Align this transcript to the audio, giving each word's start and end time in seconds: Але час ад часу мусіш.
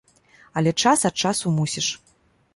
Але 0.61 0.73
час 0.85 1.05
ад 1.11 1.15
часу 1.27 1.55
мусіш. 1.61 1.93